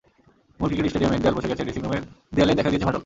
মূল 0.59 0.67
ক্রিকেট 0.71 0.89
স্টেডিয়ামের 0.91 1.21
দেয়াল 1.23 1.35
বসে 1.37 1.49
গেছে, 1.51 1.63
ড্রেসিংরুমের 1.65 2.03
দেয়ালে 2.35 2.53
দেখা 2.57 2.69
দিয়েছে 2.71 2.87
ফাটল। 2.87 2.99